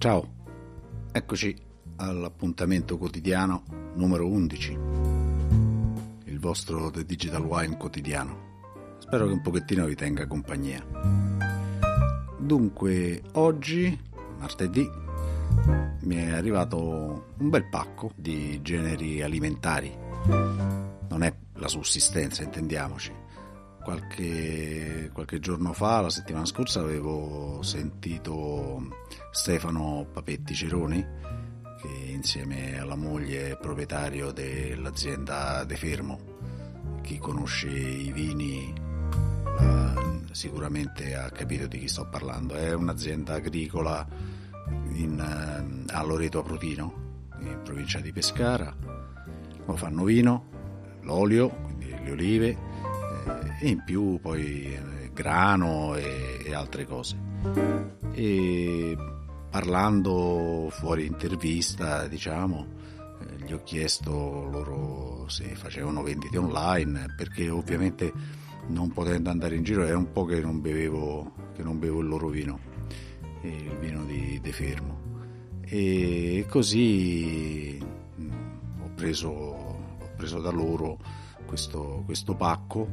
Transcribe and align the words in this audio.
Ciao, 0.00 0.26
eccoci 1.12 1.54
all'appuntamento 1.96 2.96
quotidiano 2.96 3.64
numero 3.96 4.26
11, 4.28 4.78
il 6.24 6.38
vostro 6.40 6.90
The 6.90 7.04
Digital 7.04 7.44
Wine 7.44 7.76
quotidiano. 7.76 8.96
Spero 8.96 9.26
che 9.26 9.32
un 9.34 9.42
pochettino 9.42 9.84
vi 9.84 9.94
tenga 9.94 10.26
compagnia. 10.26 10.82
Dunque, 12.38 13.22
oggi, 13.32 14.00
martedì, 14.38 14.88
mi 16.00 16.16
è 16.16 16.30
arrivato 16.30 17.32
un 17.36 17.50
bel 17.50 17.68
pacco 17.68 18.10
di 18.16 18.62
generi 18.62 19.20
alimentari. 19.20 19.94
Non 21.10 21.22
è 21.22 21.36
la 21.56 21.68
sussistenza, 21.68 22.42
intendiamoci. 22.42 23.19
Qualche, 23.82 25.10
qualche, 25.12 25.40
giorno 25.40 25.72
fa, 25.72 26.02
la 26.02 26.10
settimana 26.10 26.44
scorsa, 26.44 26.80
avevo 26.80 27.62
sentito 27.62 28.88
Stefano 29.30 30.06
Papetti 30.12 30.54
Ceroni, 30.54 31.04
che 31.80 31.88
insieme 32.12 32.78
alla 32.78 32.94
moglie 32.94 33.52
è 33.52 33.56
proprietario 33.56 34.32
dell'azienda 34.32 35.64
De 35.64 35.76
Fermo. 35.76 36.20
Chi 37.02 37.18
conosce 37.18 37.68
i 37.68 38.12
vini 38.12 38.72
uh, 39.58 40.24
sicuramente 40.30 41.14
ha 41.14 41.30
capito 41.30 41.66
di 41.66 41.78
chi 41.78 41.88
sto 41.88 42.06
parlando. 42.06 42.54
È 42.54 42.74
un'azienda 42.74 43.34
agricola 43.34 44.06
in, 44.92 45.18
uh, 45.18 45.84
a 45.90 46.02
Loreto 46.02 46.40
Aprutino, 46.40 47.28
in 47.40 47.60
provincia 47.64 47.98
di 48.00 48.12
Pescara. 48.12 48.76
Lo 49.64 49.76
fanno 49.76 50.04
vino, 50.04 50.98
l'olio, 51.02 51.48
quindi 51.48 51.88
le 51.88 52.10
olive 52.10 52.48
eh, 52.48 52.69
e 53.60 53.68
in 53.68 53.82
più 53.84 54.18
poi 54.20 54.74
eh, 54.74 55.10
grano 55.12 55.94
e, 55.94 56.42
e 56.44 56.54
altre 56.54 56.86
cose. 56.86 57.16
E 58.12 58.96
parlando 59.50 60.68
fuori 60.70 61.06
intervista, 61.06 62.06
diciamo, 62.06 62.66
eh, 63.20 63.44
gli 63.44 63.52
ho 63.52 63.62
chiesto 63.62 64.12
loro 64.50 65.28
se 65.28 65.54
facevano 65.54 66.02
vendite 66.02 66.38
online, 66.38 67.14
perché 67.16 67.50
ovviamente 67.50 68.12
non 68.68 68.92
potendo 68.92 69.30
andare 69.30 69.56
in 69.56 69.62
giro 69.62 69.84
è 69.84 69.94
un 69.94 70.12
po' 70.12 70.24
che 70.24 70.40
non 70.40 70.60
bevevo, 70.60 71.32
che 71.54 71.62
non 71.62 71.78
bevo 71.78 72.00
il 72.00 72.08
loro 72.08 72.28
vino, 72.28 72.58
il 73.42 73.76
vino 73.78 74.04
di 74.04 74.38
De 74.40 74.52
Fermo. 74.52 75.08
E 75.62 76.46
così 76.48 77.78
ho 78.82 78.90
preso, 78.94 79.28
ho 79.28 80.10
preso 80.16 80.40
da 80.40 80.50
loro 80.50 80.98
questo, 81.46 82.02
questo 82.04 82.34
pacco, 82.34 82.88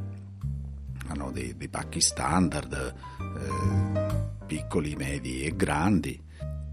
hanno 1.08 1.30
dei, 1.30 1.56
dei 1.56 1.68
pacchi 1.68 2.00
standard, 2.00 2.72
eh, 2.72 4.44
piccoli, 4.46 4.94
medi 4.96 5.42
e 5.42 5.54
grandi, 5.54 6.20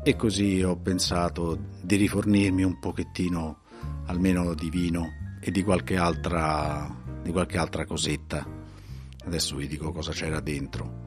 e 0.04 0.16
così 0.16 0.62
ho 0.62 0.78
pensato 0.78 1.58
di 1.82 1.96
rifornirmi 1.96 2.64
un 2.64 2.80
pochettino 2.80 3.62
almeno 4.06 4.54
di 4.54 4.70
vino 4.70 5.12
e 5.40 5.52
di 5.52 5.64
qualche 5.64 5.98
altra, 5.98 6.88
di 7.22 7.32
qualche 7.32 7.58
altra 7.58 7.86
cosetta. 7.86 8.46
Adesso 9.26 9.56
vi 9.56 9.68
dico 9.68 9.92
cosa 9.92 10.12
c'era 10.12 10.40
dentro. 10.40 11.04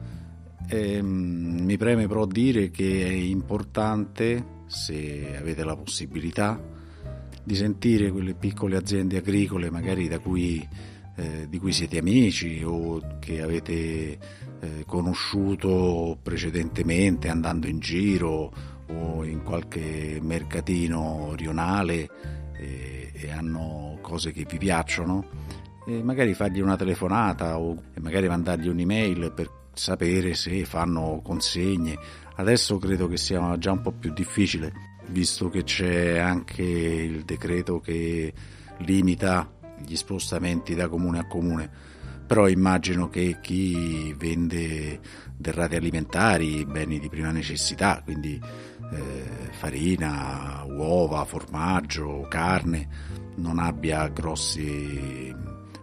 E, 0.67 0.93
ehm, 0.93 1.61
mi 1.63 1.77
preme 1.77 2.07
però 2.07 2.25
dire 2.25 2.69
che 2.69 3.05
è 3.05 3.11
importante, 3.11 4.63
se 4.67 5.35
avete 5.37 5.63
la 5.63 5.75
possibilità, 5.75 6.61
di 7.43 7.55
sentire 7.55 8.11
quelle 8.11 8.35
piccole 8.35 8.77
aziende 8.77 9.17
agricole 9.17 9.71
magari 9.71 10.07
da 10.07 10.19
cui, 10.19 10.67
eh, 11.19 11.47
di 11.49 11.59
cui 11.59 11.73
siete 11.73 11.97
amici 11.97 12.63
o 12.63 13.17
che 13.19 13.41
avete 13.41 14.17
eh, 14.61 14.83
conosciuto 14.85 16.17
precedentemente 16.21 17.27
andando 17.27 17.67
in 17.67 17.79
giro 17.79 18.51
o 18.87 19.25
in 19.25 19.43
qualche 19.43 20.19
mercatino 20.21 21.33
rionale 21.35 22.09
e, 22.57 23.11
e 23.13 23.31
hanno 23.31 23.99
cose 24.01 24.31
che 24.31 24.45
vi 24.49 24.57
piacciono 24.57 25.25
e 25.85 26.01
magari 26.01 26.33
fargli 26.33 26.61
una 26.61 26.77
telefonata 26.77 27.59
o 27.59 27.75
magari 27.99 28.27
mandargli 28.27 28.69
un'email 28.69 29.33
per 29.35 29.51
sapere 29.73 30.33
se 30.35 30.63
fanno 30.63 31.19
consegne. 31.21 31.97
Adesso 32.35 32.77
credo 32.77 33.07
che 33.07 33.17
sia 33.17 33.57
già 33.57 33.71
un 33.71 33.81
po' 33.81 33.91
più 33.91 34.13
difficile 34.13 34.87
visto 35.09 35.49
che 35.49 35.63
c'è 35.63 36.17
anche 36.17 36.61
il 36.63 37.23
decreto 37.23 37.79
che 37.79 38.31
limita 38.79 39.58
gli 39.85 39.95
spostamenti 39.95 40.75
da 40.75 40.87
comune 40.87 41.19
a 41.19 41.27
comune, 41.27 41.69
però 42.25 42.47
immagino 42.47 43.09
che 43.09 43.39
chi 43.41 44.13
vende 44.17 44.99
derrate 45.35 45.77
alimentari, 45.77 46.65
beni 46.65 46.99
di 46.99 47.09
prima 47.09 47.31
necessità, 47.31 48.01
quindi 48.03 48.39
eh, 48.91 49.49
farina, 49.51 50.63
uova, 50.67 51.25
formaggio, 51.25 52.25
carne, 52.29 52.87
non 53.35 53.57
abbia 53.57 54.07
grossi, 54.09 55.33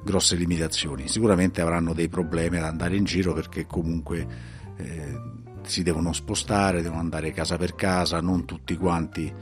grosse 0.05 0.37
limitazioni. 0.37 1.09
Sicuramente 1.09 1.61
avranno 1.61 1.93
dei 1.93 2.09
problemi 2.09 2.59
ad 2.59 2.65
andare 2.65 2.97
in 2.97 3.05
giro 3.05 3.33
perché 3.33 3.67
comunque 3.67 4.27
eh, 4.77 5.21
si 5.62 5.83
devono 5.83 6.12
spostare, 6.12 6.83
devono 6.83 7.01
andare 7.01 7.33
casa 7.33 7.56
per 7.56 7.75
casa, 7.75 8.21
non 8.21 8.45
tutti 8.45 8.77
quanti 8.77 9.33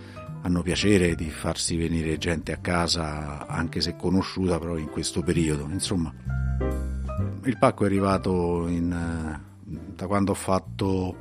hanno 0.45 0.61
piacere 0.61 1.15
di 1.15 1.31
farsi 1.31 1.75
venire 1.75 2.19
gente 2.19 2.53
a 2.53 2.59
casa, 2.59 3.47
anche 3.47 3.81
se 3.81 3.97
conosciuta, 3.97 4.59
però 4.59 4.77
in 4.77 4.91
questo 4.91 5.23
periodo. 5.23 5.67
Insomma, 5.71 6.13
il 7.45 7.57
pacco 7.59 7.85
è 7.85 7.87
arrivato 7.87 8.69
in, 8.69 9.41
da 9.65 10.07
quando 10.07 10.33
ho 10.33 10.35
fatto 10.35 11.17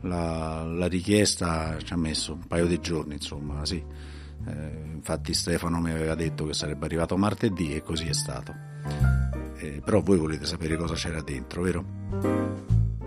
la, 0.00 0.64
la, 0.64 0.86
richiesta, 0.88 1.78
ci 1.78 1.92
ha 1.92 1.96
messo 1.96 2.32
un 2.32 2.46
paio 2.48 2.66
di 2.66 2.80
giorni, 2.80 3.14
insomma, 3.14 3.64
sì. 3.64 3.82
Eh, 4.48 4.82
infatti 4.94 5.32
Stefano 5.32 5.80
mi 5.80 5.92
aveva 5.92 6.16
detto 6.16 6.44
che 6.44 6.52
sarebbe 6.52 6.86
arrivato 6.86 7.16
martedì 7.16 7.72
e 7.72 7.82
così 7.82 8.06
è 8.06 8.14
stato. 8.14 8.52
Eh, 9.58 9.80
però 9.84 10.00
voi 10.00 10.18
volete 10.18 10.44
sapere 10.44 10.76
cosa 10.76 10.94
c'era 10.94 11.22
dentro, 11.22 11.62
vero? 11.62 11.84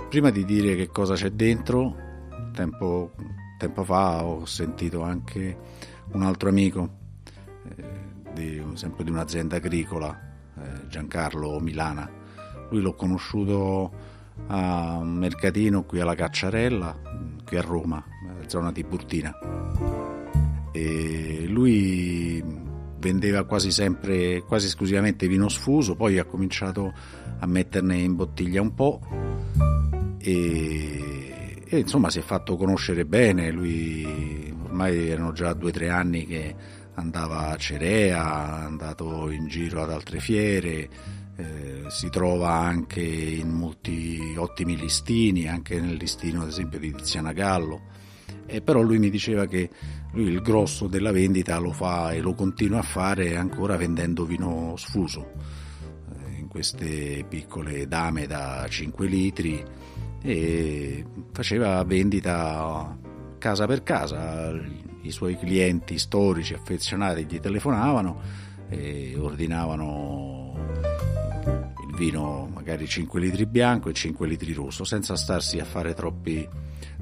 Prima 0.08 0.30
di 0.30 0.46
dire 0.46 0.76
che 0.76 0.88
cosa 0.88 1.16
c'è 1.16 1.32
dentro, 1.32 1.96
tempo, 2.54 3.12
tempo 3.60 3.84
fa 3.84 4.24
ho 4.24 4.46
sentito 4.46 5.02
anche 5.02 5.58
un 6.14 6.24
altro 6.24 6.48
amico, 6.48 6.90
eh, 7.76 7.84
di, 8.34 8.64
sempre 8.74 9.04
di 9.04 9.12
un'azienda 9.12 9.58
agricola, 9.58 10.18
eh, 10.58 10.88
Giancarlo 10.88 11.60
Milana. 11.60 12.10
Lui 12.70 12.82
l'ho 12.82 12.96
conosciuto 12.96 13.92
a 14.48 14.98
un 15.00 15.14
mercatino 15.16 15.84
qui 15.84 16.00
alla 16.00 16.16
Cacciarella, 16.16 16.98
qui 17.46 17.58
a 17.58 17.62
Roma, 17.62 18.02
zona 18.48 18.72
Tiburtina. 18.72 19.36
E 20.72 21.46
lui 21.48 22.42
vendeva 22.98 23.44
quasi 23.44 23.72
sempre, 23.72 24.42
quasi 24.48 24.68
esclusivamente 24.68 25.28
vino 25.28 25.50
sfuso, 25.50 25.96
poi 25.96 26.18
ha 26.18 26.24
cominciato 26.24 26.94
a 27.40 27.46
metterne 27.46 27.98
in 27.98 28.16
bottiglia 28.16 28.62
un 28.62 28.74
po' 28.74 29.02
e, 30.18 31.09
e, 31.72 31.78
insomma 31.78 32.10
si 32.10 32.18
è 32.18 32.24
fatto 32.24 32.56
conoscere 32.56 33.06
bene, 33.06 33.52
lui 33.52 34.52
ormai 34.64 35.10
erano 35.10 35.34
già 35.34 35.54
due 35.54 35.70
o 35.70 35.74
tre 35.74 35.90
anni 35.90 36.26
che 36.26 36.56
andava 36.96 37.50
a 37.50 37.56
Cerea, 37.58 38.62
è 38.62 38.66
andato 38.66 39.30
in 39.30 39.48
giro 39.48 39.84
ad 39.84 39.92
altre 39.92 40.20
fiere, 40.20 40.90
eh, 41.36 41.84
si 41.90 42.10
trova 42.10 42.54
anche 42.54 43.02
in 43.02 43.50
molti 43.50 44.34
ottimi 44.36 44.76
listini, 44.78 45.48
anche 45.48 45.80
nel 45.80 45.96
listino 45.96 46.42
ad 46.42 46.48
esempio 46.48 46.80
di 46.80 46.92
Tiziana 46.92 47.34
Gallo, 47.34 47.82
eh, 48.48 48.62
però 48.62 48.82
lui 48.82 48.98
mi 48.98 49.12
diceva 49.12 49.46
che 49.46 49.70
lui 50.14 50.32
il 50.32 50.42
grosso 50.42 50.88
della 50.88 51.12
vendita 51.12 51.60
lo 51.60 51.72
fa 51.72 52.14
e 52.14 52.20
lo 52.20 52.34
continua 52.34 52.80
a 52.80 52.84
fare 52.84 53.38
ancora 53.38 53.78
vendendo 53.78 54.26
vino 54.26 54.74
sfuso, 54.76 55.34
eh, 56.14 56.40
in 56.40 56.48
queste 56.48 57.24
piccole 57.30 57.88
dame 57.88 58.26
da 58.26 58.66
5 58.68 59.06
litri 59.06 59.64
e 60.22 61.06
faceva 61.32 61.84
vendita 61.84 62.98
casa 63.38 63.66
per 63.66 63.84
casa, 63.84 64.52
i 65.02 65.12
suoi 65.12 65.38
clienti 65.38 65.98
storici 65.98 66.54
affezionati 66.54 67.26
gli 67.26 67.40
telefonavano 67.40 68.22
e 68.68 69.16
ordinavano 69.18 70.54
il 71.88 71.96
vino 71.96 72.50
magari 72.54 72.88
5 72.88 73.20
litri 73.20 73.46
bianco 73.46 73.90
e 73.90 73.94
5 73.94 74.28
litri 74.28 74.54
rosso 74.54 74.84
senza 74.84 75.16
starsi 75.16 75.60
a 75.60 75.66
fare 75.66 75.94
troppi, 75.94 76.48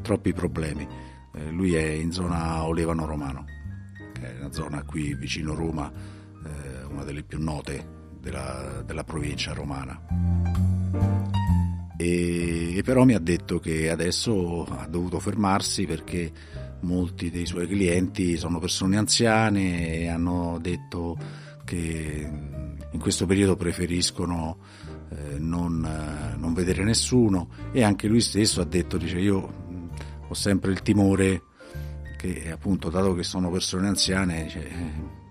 troppi 0.02 0.32
problemi. 0.34 0.88
Eh, 1.34 1.50
lui 1.52 1.76
è 1.76 1.86
in 1.86 2.12
zona 2.12 2.64
Olevano 2.66 3.06
Romano, 3.06 3.46
che 4.14 4.36
è 4.36 4.40
una 4.40 4.52
zona 4.52 4.84
qui 4.84 5.14
vicino 5.16 5.54
Roma, 5.56 5.92
eh, 5.92 6.84
una 6.84 7.04
delle 7.04 7.24
più 7.24 7.42
note 7.42 7.96
della, 8.20 8.84
della 8.86 9.04
provincia 9.04 9.54
romana 9.54 11.17
e, 11.98 12.82
però 12.86 13.04
mi 13.06 13.16
ha 13.16 13.20
detto 13.20 13.60
che 13.60 13.90
adesso 13.90 14.64
ha 14.66 14.88
dovuto 14.88 15.20
fermarsi 15.20 15.86
perché 15.86 16.32
molti 16.82 17.32
dei 17.32 17.48
suoi 17.48 17.68
clienti 17.68 18.38
sono 18.38 18.60
persone 18.60 18.98
anziane 18.98 20.02
e 20.02 20.08
hanno 20.08 20.60
detto 20.62 21.18
che 21.66 22.30
in 22.92 23.00
questo 23.00 23.26
periodo 23.26 23.56
preferiscono 23.56 24.58
eh, 25.10 25.40
non, 25.40 25.84
eh, 25.84 26.38
non, 26.38 26.54
vedere 26.54 26.84
nessuno. 26.84 27.50
E 27.72 27.84
anche 27.84 28.08
lui 28.08 28.22
stesso 28.22 28.62
ha 28.62 28.66
detto, 28.66 28.98
dice 28.98 29.18
io 29.18 29.66
ho 30.28 30.34
sempre 30.34 30.72
il 30.72 30.84
timore 30.84 31.42
che 32.16 32.52
appunto 32.52 32.90
dato 32.90 33.14
che 33.16 33.24
sono 33.24 33.50
persone 33.50 33.88
anziane 33.88 34.48
cioè, 34.50 34.68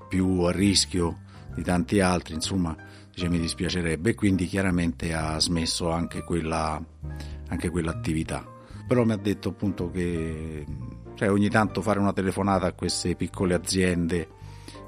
più 0.08 0.40
a 0.40 0.50
rischio 0.50 1.20
di 1.54 1.62
tanti 1.62 2.00
altri, 2.00 2.34
insomma 2.34 2.76
dice, 3.16 3.30
mi 3.30 3.38
dispiacerebbe 3.38 4.14
quindi 4.14 4.46
chiaramente 4.46 5.14
ha 5.14 5.40
smesso 5.40 5.90
anche, 5.90 6.22
quella, 6.22 6.80
anche 7.48 7.70
quell'attività. 7.70 8.46
Però 8.86 9.04
mi 9.04 9.12
ha 9.12 9.16
detto 9.16 9.48
appunto 9.48 9.90
che 9.90 10.64
cioè, 11.14 11.30
ogni 11.30 11.48
tanto 11.48 11.80
fare 11.80 11.98
una 11.98 12.12
telefonata 12.12 12.66
a 12.66 12.72
queste 12.72 13.16
piccole 13.16 13.54
aziende 13.54 14.28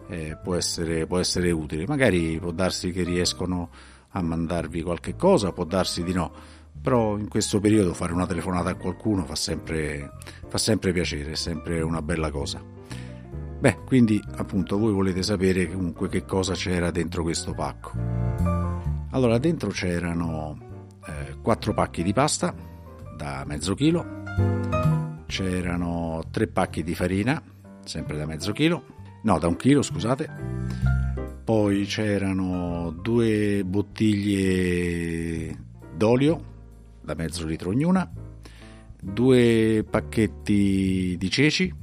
eh, 0.09 0.37
può, 0.43 0.55
essere, 0.55 1.07
può 1.07 1.19
essere 1.19 1.51
utile. 1.51 1.87
Magari 1.87 2.39
può 2.39 2.53
darsi 2.53 2.93
che 2.93 3.03
riescono 3.03 3.71
a 4.11 4.21
mandarvi 4.21 4.83
qualche 4.83 5.17
cosa, 5.17 5.53
può 5.53 5.65
darsi 5.65 6.03
di 6.03 6.13
no, 6.13 6.31
però 6.81 7.17
in 7.17 7.29
questo 7.29 7.61
periodo 7.61 7.95
fare 7.95 8.13
una 8.13 8.27
telefonata 8.27 8.71
a 8.71 8.75
qualcuno 8.75 9.25
fa 9.25 9.35
sempre, 9.35 10.13
fa 10.49 10.59
sempre 10.59 10.93
piacere, 10.93 11.33
è 11.33 11.37
sempre 11.37 11.81
una 11.81 12.03
bella 12.03 12.31
cosa. 12.31 12.78
Beh, 13.61 13.79
quindi 13.85 14.23
appunto 14.37 14.79
voi 14.79 14.93
volete 14.93 15.25
sapere 15.25 15.67
comunque 15.67 16.09
che 16.09 16.25
cosa 16.25 16.55
c'era 16.55 16.93
dentro 16.93 17.25
questo 17.25 17.55
pacco. 17.55 17.91
Allora, 19.11 19.39
dentro 19.39 19.71
c'erano 19.71 20.57
eh, 21.05 21.37
4 21.43 21.75
pacchi 21.75 22.05
di 22.05 22.13
pasta 22.13 22.55
da 23.17 23.43
mezzo 23.47 23.75
chilo, 23.75 24.23
c'erano 25.27 26.23
3 26.31 26.47
pacchi 26.47 26.85
di 26.85 26.95
farina, 26.95 27.43
sempre 27.85 28.17
da 28.17 28.27
mezzo 28.27 28.53
chilo, 28.53 28.85
no, 29.23 29.39
da 29.41 29.49
un 29.49 29.57
chilo, 29.57 29.83
scusate, 29.83 30.31
poi 31.43 31.85
c'erano 31.85 32.95
due 33.03 33.65
bottiglie 33.65 35.57
d'olio 35.97 36.45
da 37.03 37.15
mezzo 37.15 37.45
litro 37.45 37.71
ognuna, 37.71 38.09
due 39.03 39.85
pacchetti 39.89 41.17
di 41.19 41.31
ceci, 41.31 41.75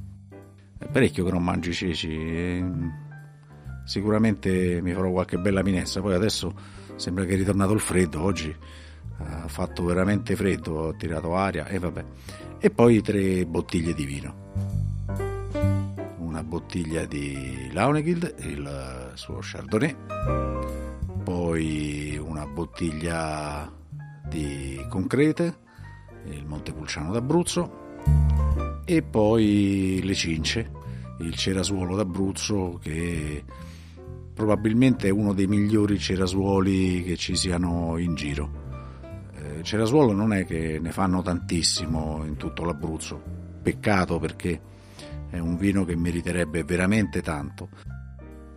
parecchio 0.88 1.24
che 1.24 1.30
non 1.30 1.42
mangio 1.42 1.70
i 1.70 1.74
ceci, 1.74 2.08
eh. 2.08 2.64
sicuramente 3.84 4.80
mi 4.82 4.92
farò 4.92 5.10
qualche 5.10 5.38
bella 5.38 5.62
minestra, 5.62 6.00
poi 6.00 6.14
adesso 6.14 6.54
sembra 6.96 7.24
che 7.24 7.34
è 7.34 7.36
ritornato 7.36 7.72
il 7.72 7.80
freddo, 7.80 8.22
oggi. 8.22 8.54
Ha 9.18 9.48
fatto 9.48 9.84
veramente 9.84 10.36
freddo, 10.36 10.72
ho 10.74 10.94
tirato 10.94 11.34
aria 11.34 11.66
e 11.68 11.78
vabbè, 11.78 12.04
e 12.58 12.70
poi 12.70 13.00
tre 13.00 13.46
bottiglie 13.46 13.94
di 13.94 14.04
vino. 14.04 14.44
Una 16.18 16.42
bottiglia 16.42 17.06
di 17.06 17.70
Launegild, 17.72 18.34
il 18.40 19.12
suo 19.14 19.38
Chardonnay, 19.40 19.96
poi 21.24 22.20
una 22.22 22.46
bottiglia 22.46 23.72
di 24.28 24.84
Concrete, 24.90 25.58
il 26.26 26.44
Montepulciano 26.44 27.10
d'Abruzzo. 27.12 27.84
E 28.84 29.02
poi 29.02 30.00
le 30.04 30.14
Cince, 30.14 30.70
il 31.18 31.34
cerasuolo 31.34 31.96
d'Abruzzo 31.96 32.78
che 32.82 33.44
probabilmente 34.34 35.08
è 35.08 35.10
uno 35.10 35.32
dei 35.32 35.46
migliori 35.46 35.98
cerasuoli 35.98 37.02
che 37.02 37.16
ci 37.16 37.36
siano 37.36 37.96
in 37.98 38.14
giro. 38.14 38.64
Eh, 39.34 39.62
cerasuolo 39.62 40.12
non 40.12 40.32
è 40.32 40.44
che 40.44 40.78
ne 40.80 40.92
fanno 40.92 41.22
tantissimo 41.22 42.24
in 42.24 42.36
tutto 42.36 42.64
l'Abruzzo, 42.64 43.22
peccato 43.62 44.18
perché 44.18 44.60
è 45.30 45.38
un 45.38 45.56
vino 45.56 45.84
che 45.84 45.96
meriterebbe 45.96 46.64
veramente 46.64 47.22
tanto. 47.22 47.68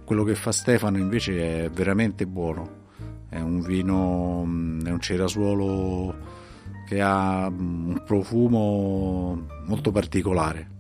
Quello 0.04 0.24
che 0.24 0.36
fa 0.36 0.52
Stefano 0.52 0.98
invece 0.98 1.66
è 1.66 1.70
veramente 1.70 2.26
buono 2.26 2.80
è 3.30 3.40
un 3.40 3.62
vino, 3.62 4.44
mm, 4.44 4.86
è 4.86 4.90
un 4.90 5.00
cerasuolo 5.00 6.16
che 6.88 7.00
ha 7.00 7.50
mm, 7.50 7.90
un 7.90 8.04
profumo 8.04 9.46
molto 9.68 9.92
particolare, 9.92 10.72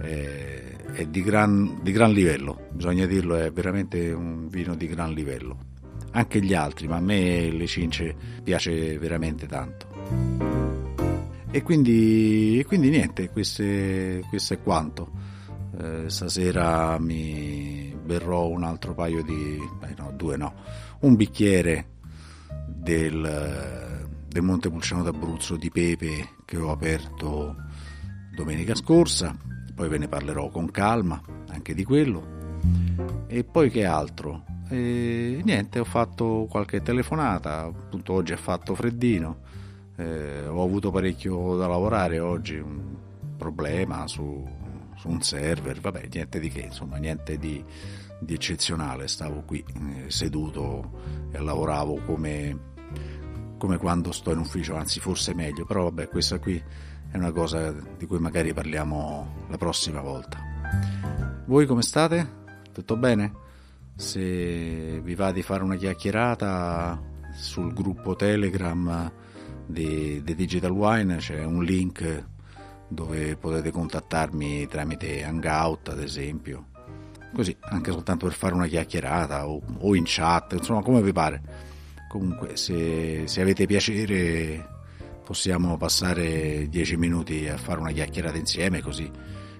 è, 0.00 0.59
è 1.00 1.06
di, 1.06 1.22
gran, 1.22 1.80
di 1.82 1.92
gran 1.92 2.12
livello, 2.12 2.68
bisogna 2.72 3.06
dirlo, 3.06 3.36
è 3.36 3.50
veramente 3.50 4.12
un 4.12 4.48
vino 4.48 4.74
di 4.74 4.86
gran 4.86 5.12
livello. 5.12 5.68
Anche 6.12 6.42
gli 6.42 6.54
altri, 6.54 6.88
ma 6.88 6.96
a 6.96 7.00
me 7.00 7.50
le 7.50 7.66
cince 7.66 8.14
piace 8.42 8.98
veramente 8.98 9.46
tanto. 9.46 9.86
E 11.50 11.62
quindi, 11.62 12.58
e 12.58 12.64
quindi 12.64 12.90
niente, 12.90 13.30
queste, 13.30 14.22
questo 14.28 14.54
è 14.54 14.60
quanto. 14.60 15.10
Eh, 15.80 16.04
stasera 16.08 16.98
mi 16.98 17.94
berrò 18.04 18.48
un 18.48 18.64
altro 18.64 18.92
paio 18.92 19.22
di... 19.22 19.58
Eh 19.82 19.94
no, 19.96 20.12
due 20.14 20.36
no 20.36 20.54
un 21.00 21.16
bicchiere 21.16 21.86
del, 22.66 24.08
del 24.28 24.42
Montepulciano 24.42 25.02
d'Abruzzo 25.02 25.56
di 25.56 25.70
pepe 25.70 26.30
che 26.44 26.58
ho 26.58 26.70
aperto 26.70 27.56
domenica 28.34 28.74
scorsa, 28.74 29.34
poi 29.80 29.88
ve 29.88 29.96
ne 29.96 30.08
parlerò 30.08 30.50
con 30.50 30.70
calma 30.70 31.18
anche 31.48 31.72
di 31.72 31.84
quello. 31.84 32.22
E 33.28 33.44
poi 33.44 33.70
che 33.70 33.86
altro? 33.86 34.44
E 34.68 35.40
niente, 35.42 35.78
ho 35.78 35.84
fatto 35.84 36.46
qualche 36.50 36.82
telefonata, 36.82 37.62
appunto 37.62 38.12
oggi 38.12 38.34
ha 38.34 38.36
fatto 38.36 38.74
freddino, 38.74 39.38
eh, 39.96 40.46
ho 40.46 40.62
avuto 40.62 40.90
parecchio 40.90 41.56
da 41.56 41.66
lavorare 41.66 42.18
oggi, 42.18 42.56
un 42.56 42.94
problema 43.38 44.06
su, 44.06 44.46
su 44.96 45.08
un 45.08 45.22
server, 45.22 45.80
vabbè, 45.80 46.08
niente 46.12 46.38
di 46.40 46.50
che, 46.50 46.60
insomma, 46.60 46.98
niente 46.98 47.38
di 47.38 47.64
di 48.22 48.34
eccezionale, 48.34 49.08
stavo 49.08 49.44
qui 49.46 49.64
eh, 49.64 50.10
seduto 50.10 51.30
e 51.30 51.38
lavoravo 51.38 52.02
come, 52.04 52.58
come 53.56 53.78
quando 53.78 54.12
sto 54.12 54.32
in 54.32 54.40
ufficio, 54.40 54.74
anzi 54.74 55.00
forse 55.00 55.32
meglio, 55.32 55.64
però 55.64 55.84
vabbè 55.84 56.08
questa 56.08 56.38
qui 56.38 56.62
è 57.10 57.16
una 57.16 57.32
cosa 57.32 57.72
di 57.96 58.06
cui 58.06 58.18
magari 58.18 58.52
parliamo 58.52 59.46
la 59.48 59.56
prossima 59.56 60.00
volta. 60.00 60.38
Voi 61.46 61.66
come 61.66 61.82
state? 61.82 62.38
Tutto 62.72 62.96
bene? 62.96 63.32
Se 63.96 65.00
vi 65.00 65.14
va 65.14 65.32
di 65.32 65.42
fare 65.42 65.62
una 65.62 65.76
chiacchierata 65.76 67.00
sul 67.34 67.72
gruppo 67.72 68.16
Telegram 68.16 69.10
di, 69.66 70.22
di 70.22 70.34
Digital 70.34 70.70
Wine 70.70 71.16
c'è 71.16 71.44
un 71.44 71.62
link 71.62 72.24
dove 72.88 73.36
potete 73.36 73.70
contattarmi 73.70 74.66
tramite 74.66 75.22
Hangout 75.22 75.90
ad 75.90 76.00
esempio 76.00 76.70
così 77.32 77.56
anche 77.60 77.92
soltanto 77.92 78.26
per 78.26 78.34
fare 78.34 78.54
una 78.54 78.66
chiacchierata 78.66 79.48
o, 79.48 79.60
o 79.78 79.94
in 79.94 80.04
chat, 80.06 80.52
insomma 80.54 80.82
come 80.82 81.02
vi 81.02 81.12
pare. 81.12 81.42
Comunque 82.08 82.56
se, 82.56 83.26
se 83.26 83.40
avete 83.40 83.66
piacere 83.66 84.79
possiamo 85.30 85.76
passare 85.76 86.68
dieci 86.68 86.96
minuti 86.96 87.46
a 87.46 87.56
fare 87.56 87.78
una 87.78 87.92
chiacchierata 87.92 88.36
insieme 88.36 88.82
così 88.82 89.08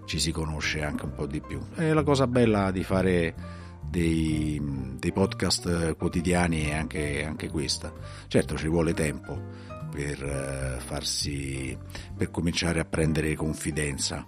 ci 0.04 0.18
si 0.18 0.32
conosce 0.32 0.82
anche 0.82 1.04
un 1.04 1.12
po' 1.12 1.26
di 1.26 1.40
più. 1.40 1.60
E 1.76 1.92
la 1.92 2.02
cosa 2.02 2.26
bella 2.26 2.72
di 2.72 2.82
fare 2.82 3.32
dei, 3.80 4.60
dei 4.98 5.12
podcast 5.12 5.94
quotidiani 5.94 6.64
è 6.64 6.74
anche, 6.74 7.24
anche, 7.24 7.48
questa. 7.50 7.92
Certo 8.26 8.56
ci 8.56 8.66
vuole 8.66 8.94
tempo 8.94 9.40
per 9.92 10.20
eh, 10.20 10.80
farsi 10.80 11.78
per 12.16 12.32
cominciare 12.32 12.80
a 12.80 12.84
prendere 12.84 13.36
confidenza 13.36 14.26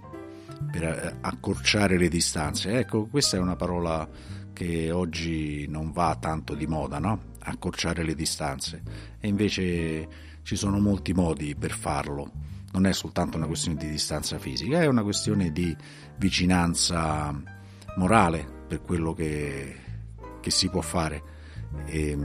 per 0.71 0.83
eh, 0.83 1.17
accorciare 1.19 1.97
le 1.97 2.07
distanze. 2.07 2.79
Ecco, 2.79 3.07
questa 3.07 3.35
è 3.35 3.41
una 3.41 3.57
parola 3.57 4.07
che 4.53 4.91
oggi 4.91 5.67
non 5.67 5.91
va 5.91 6.15
tanto 6.17 6.55
di 6.55 6.67
moda, 6.67 6.99
no? 6.99 7.33
Accorciare 7.39 8.01
le 8.05 8.15
distanze. 8.15 8.81
E 9.19 9.27
invece 9.27 10.31
ci 10.43 10.55
sono 10.55 10.79
molti 10.79 11.13
modi 11.13 11.55
per 11.55 11.71
farlo. 11.71 12.31
Non 12.71 12.85
è 12.85 12.93
soltanto 12.93 13.37
una 13.37 13.47
questione 13.47 13.77
di 13.77 13.89
distanza 13.89 14.37
fisica, 14.37 14.81
è 14.81 14.87
una 14.87 15.03
questione 15.03 15.51
di 15.51 15.75
vicinanza 16.17 17.33
morale 17.95 18.45
per 18.67 18.81
quello 18.81 19.13
che, 19.13 19.75
che 20.39 20.51
si 20.51 20.69
può 20.69 20.81
fare. 20.81 21.21
E, 21.85 22.17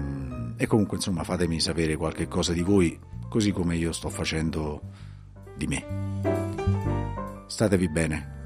e 0.56 0.66
comunque, 0.66 0.96
insomma, 0.96 1.24
fatemi 1.24 1.60
sapere 1.60 1.96
qualche 1.96 2.28
cosa 2.28 2.52
di 2.52 2.62
voi, 2.62 2.98
così 3.28 3.52
come 3.52 3.76
io 3.76 3.92
sto 3.92 4.08
facendo 4.08 4.80
di 5.56 5.66
me. 5.66 5.84
Statevi 7.46 7.88
bene. 7.88 8.36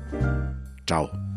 Ciao. 0.85 1.32